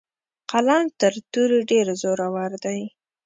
قلم 0.51 0.83
تر 0.99 1.13
تورې 1.31 1.59
ډیر 1.71 1.85
زورور 2.01 2.51
دی. 2.63 2.79